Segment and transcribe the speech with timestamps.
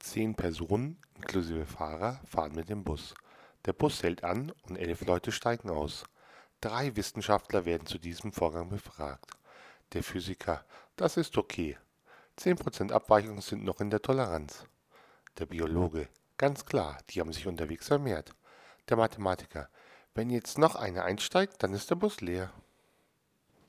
[0.00, 3.14] Zehn Personen, inklusive Fahrer, fahren mit dem Bus.
[3.66, 6.04] Der Bus hält an und elf Leute steigen aus.
[6.60, 9.30] Drei Wissenschaftler werden zu diesem Vorgang befragt.
[9.92, 10.64] Der Physiker,
[10.96, 11.78] das ist okay.
[12.38, 14.64] 10% Abweichung sind noch in der Toleranz.
[15.38, 16.08] Der Biologe,
[16.38, 18.34] ganz klar, die haben sich unterwegs vermehrt.
[18.88, 19.68] Der Mathematiker,
[20.14, 22.50] wenn jetzt noch einer einsteigt, dann ist der Bus leer.